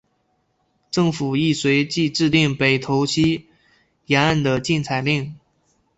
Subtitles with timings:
[0.89, 3.45] 政府亦随即制定北投溪
[4.07, 5.35] 沿岸的禁采令。